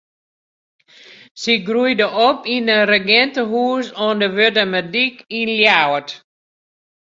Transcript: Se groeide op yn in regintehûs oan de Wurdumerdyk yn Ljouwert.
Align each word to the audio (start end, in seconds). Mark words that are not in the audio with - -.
Se 1.41 1.53
groeide 1.67 2.07
op 2.29 2.39
yn 2.55 2.65
in 2.77 2.87
regintehûs 2.91 3.87
oan 4.05 4.17
de 4.21 4.27
Wurdumerdyk 4.35 5.17
yn 5.39 5.49
Ljouwert. 5.57 6.09